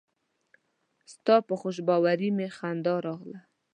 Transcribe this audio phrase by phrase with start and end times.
[1.13, 3.39] ستا په خوشباوري مې خندا راغله.